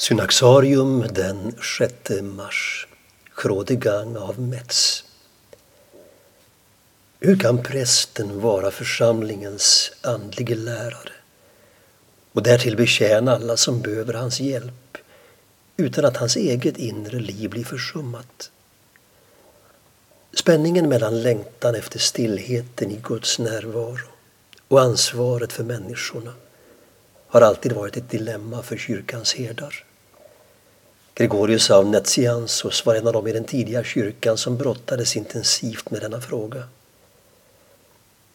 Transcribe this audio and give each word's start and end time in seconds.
Synaxarium 0.00 1.04
den 1.12 1.52
6 1.78 2.22
mars. 2.22 2.88
Chrodegang 3.42 4.16
av 4.16 4.40
Metz. 4.40 5.04
Hur 7.18 7.38
kan 7.38 7.62
prästen 7.62 8.40
vara 8.40 8.70
församlingens 8.70 9.92
andlige 10.02 10.54
lärare 10.54 11.12
och 12.32 12.42
därtill 12.42 12.76
betjäna 12.76 13.34
alla 13.34 13.56
som 13.56 13.80
behöver 13.80 14.14
hans 14.14 14.40
hjälp 14.40 14.98
utan 15.76 16.04
att 16.04 16.16
hans 16.16 16.36
eget 16.36 16.78
inre 16.78 17.18
liv 17.18 17.50
blir 17.50 17.64
försummat? 17.64 18.50
Spänningen 20.32 20.88
mellan 20.88 21.22
längtan 21.22 21.74
efter 21.74 21.98
stillheten 21.98 22.90
i 22.90 23.00
Guds 23.02 23.38
närvaro 23.38 24.08
och 24.68 24.80
ansvaret 24.80 25.52
för 25.52 25.64
människorna 25.64 26.32
har 27.26 27.40
alltid 27.40 27.72
varit 27.72 27.96
ett 27.96 28.10
dilemma 28.10 28.62
för 28.62 28.76
kyrkans 28.76 29.34
herdar. 29.34 29.84
Gregorius 31.14 31.70
av 31.70 31.86
Nazianzus 31.86 32.86
var 32.86 32.94
en 32.94 33.06
av 33.06 33.12
dem 33.12 33.26
i 33.26 33.32
den 33.32 33.44
tidiga 33.44 33.84
kyrkan 33.84 34.38
som 34.38 34.56
brottades 34.56 35.16
intensivt 35.16 35.90
med 35.90 36.00
denna 36.00 36.20
fråga. 36.20 36.62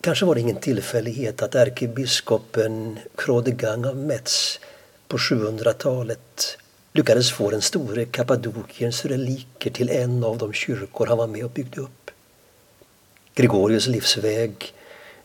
Kanske 0.00 0.24
var 0.24 0.34
det 0.34 0.40
ingen 0.40 0.60
tillfällighet 0.60 1.42
att 1.42 1.54
ärkebiskopen 1.54 2.98
Krodegang 3.16 3.84
av 3.84 3.96
Metz 3.96 4.60
på 5.08 5.16
700-talet 5.16 6.58
lyckades 6.92 7.32
få 7.32 7.50
den 7.50 7.62
store 7.62 8.04
Kappadokiens 8.04 9.04
reliker 9.04 9.70
till 9.70 9.90
en 9.90 10.24
av 10.24 10.38
de 10.38 10.52
kyrkor 10.52 11.06
han 11.06 11.18
var 11.18 11.26
med 11.26 11.44
och 11.44 11.50
byggde 11.50 11.80
upp. 11.80 12.10
Gregorius 13.34 13.86
livsväg, 13.86 14.74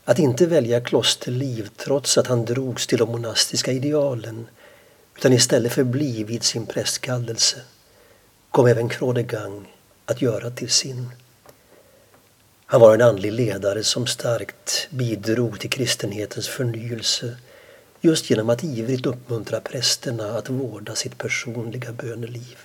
att 0.06 0.20
inte 0.20 0.46
välja 0.46 0.82
klosterliv 0.82 1.70
trots 1.78 2.18
att 2.18 2.28
han 2.28 2.46
drogs 2.46 2.88
till 2.88 2.98
de 2.98 3.10
monastiska 3.10 3.72
idealen 3.72 4.48
utan 5.22 5.34
istället 5.34 5.74
förbli 5.74 6.24
vid 6.24 6.44
sin 6.44 6.66
prästkallelse 6.66 7.62
kom 8.52 8.68
även 8.68 8.90
Chrodegang 8.90 9.74
att 10.06 10.22
göra 10.22 10.50
till 10.50 10.70
sin. 10.70 11.10
Han 12.66 12.82
var 12.82 12.94
en 12.94 13.02
andlig 13.02 13.32
ledare 13.32 13.84
som 13.84 14.08
starkt 14.08 14.88
bidrog 14.90 15.60
till 15.60 15.70
kristenhetens 15.70 16.48
förnyelse 16.48 17.38
just 18.02 18.30
genom 18.30 18.50
att 18.50 18.64
ivrigt 18.64 19.06
uppmuntra 19.06 19.62
prästerna 19.62 20.38
att 20.38 20.50
vårda 20.50 20.96
sitt 20.96 21.18
personliga 21.18 21.92
böneliv. 21.92 22.58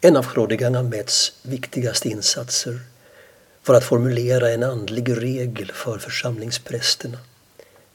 En 0.00 0.16
av 0.16 0.32
Chrodegang 0.32 0.74
Ahmeds 0.74 1.32
viktigaste 1.42 2.08
insatser 2.08 2.80
var 3.66 3.74
att 3.74 3.84
formulera 3.84 4.50
en 4.50 4.62
andlig 4.62 5.22
regel 5.22 5.72
för 5.72 5.98
församlingsprästerna. 5.98 7.18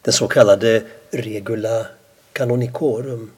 Den 0.01 0.13
så 0.13 0.27
kallade 0.27 0.83
regula 1.11 1.87
canonicorum. 2.33 3.31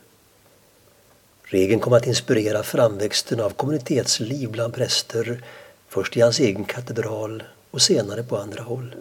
Regeln 1.43 1.79
kom 1.79 1.93
att 1.93 2.07
inspirera 2.07 2.63
framväxten 2.63 3.39
av 3.39 3.49
kommunitetsliv 3.49 4.51
bland 4.51 4.73
präster 4.73 5.43
först 5.87 6.17
i 6.17 6.21
hans 6.21 6.39
egen 6.39 6.65
katedral 6.65 7.43
och 7.71 7.81
senare 7.81 8.23
på 8.23 8.37
andra 8.37 8.63
håll. 8.63 8.95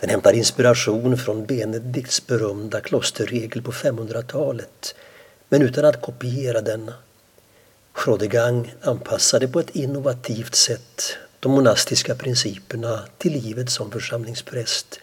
Den 0.00 0.10
hämtar 0.10 0.32
inspiration 0.32 1.18
från 1.18 1.46
Benedikts 1.46 2.26
berömda 2.26 2.80
klosterregel 2.80 3.62
på 3.62 3.72
500-talet 3.72 4.94
men 5.48 5.62
utan 5.62 5.84
att 5.84 6.02
kopiera 6.02 6.60
denna. 6.60 6.94
Chrodegang 8.04 8.74
anpassade 8.80 9.48
på 9.48 9.60
ett 9.60 9.76
innovativt 9.76 10.54
sätt 10.54 11.16
de 11.40 11.52
monastiska 11.52 12.14
principerna 12.14 13.00
till 13.18 13.32
livet 13.32 13.70
som 13.70 13.90
församlingspräst 13.90 15.00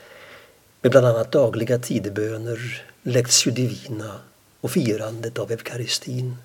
med 0.81 0.91
bland 0.91 1.07
annat 1.07 1.31
dagliga 1.31 1.79
tideböner, 1.79 2.83
Lectio 3.09 3.51
Divina 3.51 4.19
och 4.61 4.71
firandet 4.71 5.39
av 5.39 5.51
eukaristin. 5.51 6.37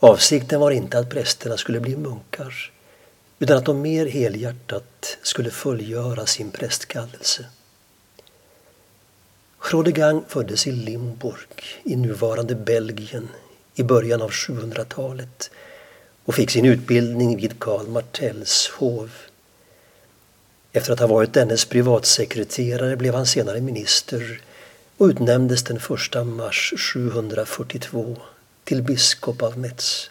Avsikten 0.00 0.60
var 0.60 0.70
inte 0.70 0.98
att 0.98 1.10
prästerna 1.10 1.56
skulle 1.56 1.80
bli 1.80 1.96
munkar 1.96 2.72
utan 3.38 3.56
att 3.56 3.64
de 3.64 3.82
mer 3.82 4.06
helhjärtat 4.06 5.18
skulle 5.22 5.50
fullgöra 5.50 6.26
sin 6.26 6.50
prästkallelse. 6.50 7.46
Chrodegang 9.68 10.24
föddes 10.28 10.66
i 10.66 10.72
Limburg 10.72 11.64
i 11.84 11.96
nuvarande 11.96 12.54
Belgien 12.54 13.28
i 13.74 13.82
början 13.82 14.22
av 14.22 14.30
700-talet 14.30 15.50
och 16.24 16.34
fick 16.34 16.50
sin 16.50 16.64
utbildning 16.64 17.36
vid 17.36 17.58
Karl 17.58 17.86
Martells 17.86 18.68
hov. 18.68 19.10
Efter 20.72 20.92
att 20.92 21.00
ha 21.00 21.06
varit 21.06 21.32
dennes 21.32 21.64
privatsekreterare 21.64 22.96
blev 22.96 23.14
han 23.14 23.26
senare 23.26 23.60
minister 23.60 24.40
och 24.96 25.06
utnämndes 25.06 25.62
den 25.62 25.76
1 25.76 26.26
mars 26.26 26.74
742 26.76 28.16
till 28.64 28.82
biskop 28.82 29.42
av 29.42 29.58
Metz. 29.58 30.10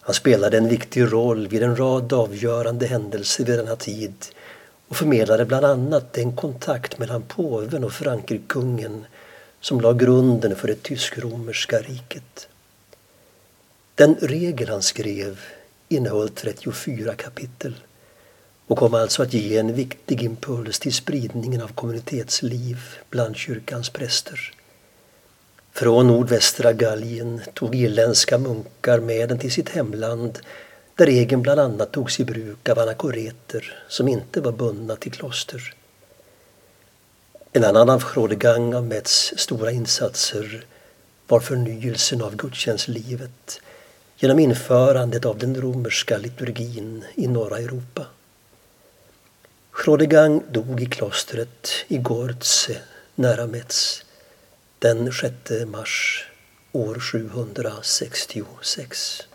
Han 0.00 0.14
spelade 0.14 0.58
en 0.58 0.68
viktig 0.68 1.12
roll 1.12 1.48
vid 1.48 1.62
en 1.62 1.76
rad 1.76 2.12
avgörande 2.12 2.86
händelser 2.86 3.44
vid 3.44 3.58
denna 3.58 3.76
tid 3.76 4.14
och 4.88 4.96
förmedlade 4.96 5.44
bland 5.44 5.64
annat 5.64 6.12
den 6.12 6.36
kontakt 6.36 6.98
mellan 6.98 7.22
påven 7.22 7.84
och 7.84 7.92
Frankrikekungen 7.92 9.06
som 9.60 9.80
la 9.80 9.92
grunden 9.92 10.56
för 10.56 10.68
det 10.68 10.82
tysk-romerska 10.82 11.78
riket. 11.78 12.48
Den 13.94 14.14
regel 14.20 14.68
han 14.68 14.82
skrev 14.82 15.40
innehöll 15.88 16.28
34 16.28 17.14
kapitel 17.14 17.74
och 18.68 18.78
kom 18.78 18.94
alltså 18.94 19.22
att 19.22 19.32
ge 19.32 19.58
en 19.58 19.74
viktig 19.74 20.22
impuls 20.22 20.78
till 20.78 20.94
spridningen 20.94 21.62
av 21.62 21.68
kommunitetsliv 21.68 22.78
bland 23.10 23.36
kyrkans 23.36 23.90
präster. 23.90 24.52
Från 25.72 26.06
nordvästra 26.06 26.72
Gallien 26.72 27.40
tog 27.54 27.74
irländska 27.74 28.38
munkar 28.38 29.00
med 29.00 29.28
den 29.28 29.38
till 29.38 29.52
sitt 29.52 29.68
hemland 29.68 30.38
där 30.94 31.06
regeln 31.06 31.42
bland 31.42 31.60
annat 31.60 31.92
togs 31.92 32.20
i 32.20 32.24
bruk 32.24 32.68
av 32.68 32.78
anakoreter 32.78 33.82
som 33.88 34.08
inte 34.08 34.40
var 34.40 34.52
bundna 34.52 34.96
till 34.96 35.12
kloster. 35.12 35.74
En 37.52 37.64
annan 37.64 37.90
av 37.90 38.04
Chrodegang 38.12 38.74
av 38.74 38.84
Metz 38.84 39.32
stora 39.36 39.70
insatser 39.72 40.64
var 41.28 41.40
förnyelsen 41.40 42.22
av 42.22 42.36
gudstjänstlivet 42.36 43.60
genom 44.16 44.38
införandet 44.38 45.24
av 45.24 45.38
den 45.38 45.60
romerska 45.60 46.18
liturgin 46.18 47.04
i 47.14 47.26
norra 47.26 47.58
Europa. 47.58 48.06
Chrodegang 49.78 50.40
dog 50.50 50.80
i 50.82 50.86
klostret 50.90 51.70
i 51.88 52.00
Gorze 52.02 52.80
nära 53.14 53.46
Metz 53.46 54.02
den 54.82 55.12
6 55.12 55.50
mars 55.70 56.24
år 56.72 56.98
766. 56.98 59.27